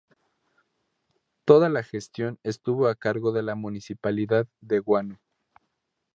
[1.45, 5.19] Toda la gestión estuvo a cargo de la Municipalidad de Guano.